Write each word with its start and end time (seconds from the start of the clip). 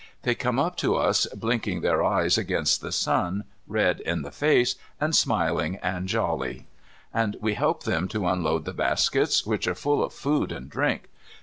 They 0.23 0.33
come 0.33 0.57
up 0.57 0.77
to 0.77 0.95
us 0.95 1.27
blinking 1.27 1.81
their 1.81 2.03
eyes 2.03 2.35
against 2.35 2.81
the 2.81 2.91
sun, 2.91 3.43
red 3.67 3.99
in 3.99 4.23
the 4.23 4.31
face, 4.31 4.73
and 4.99 5.15
smiling 5.15 5.75
and 5.83 6.07
jolly. 6.07 6.65
And 7.13 7.37
we 7.39 7.53
help 7.53 7.83
them 7.83 8.07
to 8.07 8.25
unload 8.27 8.65
the 8.65 8.73
baskets, 8.73 9.45
which 9.45 9.67
are 9.67 9.75
full 9.75 10.03
of 10.03 10.11
food 10.11 10.51
and 10.51 10.71
drink. 10.71 11.09